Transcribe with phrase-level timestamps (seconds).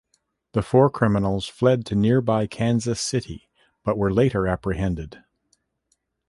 [0.53, 3.51] The four criminals fled to nearby Kansas City,
[3.83, 5.23] but were later apprehended.